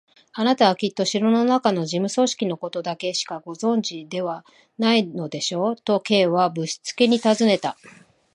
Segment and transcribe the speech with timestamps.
[0.33, 4.23] 「あなたはきっと城のなかの事務組織のことだけしかご存じで
[4.79, 7.77] ないのでしょう？」と、Ｋ はぶしつけにたずねた。